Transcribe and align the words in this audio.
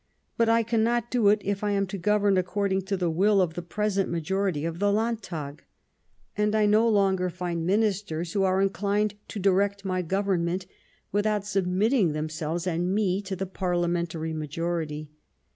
But 0.35 0.49
I 0.49 0.63
cannot 0.63 1.11
do 1.11 1.27
it 1.27 1.43
if 1.45 1.63
I 1.63 1.73
am 1.73 1.85
to 1.85 1.97
govern 1.99 2.35
according 2.35 2.81
to 2.85 2.97
the 2.97 3.11
will 3.11 3.39
of 3.39 3.53
the 3.53 3.61
present 3.61 4.09
majority 4.09 4.65
of 4.65 4.79
the 4.79 4.91
Landtag; 4.91 5.63
and 6.35 6.55
I 6.55 6.65
no 6.65 6.89
longer 6.89 7.29
find 7.29 7.67
Ministers 7.67 8.33
who 8.33 8.41
are 8.41 8.59
57 8.59 8.67
Bismarck 8.67 8.77
inclined 8.77 9.13
to 9.27 9.39
direct 9.39 9.85
my 9.85 10.01
Government 10.01 10.65
without 11.11 11.45
sub 11.45 11.67
mitting 11.67 12.13
themselves 12.13 12.65
and 12.65 12.91
me 12.95 13.21
to 13.21 13.35
the 13.35 13.45
parliamentary 13.45 14.33
majority. 14.33 15.11